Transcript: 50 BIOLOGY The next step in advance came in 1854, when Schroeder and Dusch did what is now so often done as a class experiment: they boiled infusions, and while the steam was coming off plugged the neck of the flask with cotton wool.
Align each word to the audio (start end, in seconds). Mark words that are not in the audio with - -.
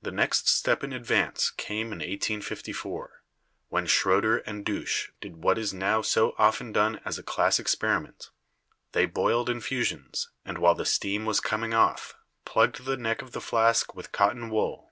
50 0.00 0.04
BIOLOGY 0.04 0.10
The 0.16 0.22
next 0.22 0.48
step 0.48 0.82
in 0.82 0.92
advance 0.94 1.50
came 1.50 1.88
in 1.88 1.98
1854, 1.98 3.22
when 3.68 3.84
Schroeder 3.86 4.38
and 4.38 4.64
Dusch 4.64 5.10
did 5.20 5.44
what 5.44 5.58
is 5.58 5.74
now 5.74 6.00
so 6.00 6.34
often 6.38 6.72
done 6.72 7.00
as 7.04 7.18
a 7.18 7.22
class 7.22 7.58
experiment: 7.58 8.30
they 8.92 9.04
boiled 9.04 9.50
infusions, 9.50 10.30
and 10.42 10.56
while 10.56 10.74
the 10.74 10.86
steam 10.86 11.26
was 11.26 11.40
coming 11.40 11.74
off 11.74 12.14
plugged 12.46 12.86
the 12.86 12.96
neck 12.96 13.20
of 13.20 13.32
the 13.32 13.42
flask 13.42 13.94
with 13.94 14.10
cotton 14.10 14.48
wool. 14.48 14.90